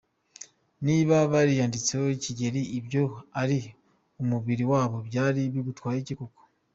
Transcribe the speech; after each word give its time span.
niba 0.85 1.15
bariyanditseho 1.31 2.05
Kigeli 2.23 2.61
ibyo 2.79 3.01
ko 3.11 3.17
ali 3.41 3.59
umubili 4.21 4.63
wabo 4.71 4.97
byali 5.07 5.41
bigutwaye 5.53 5.99
iki 6.01 6.15
koko!! 6.19 6.41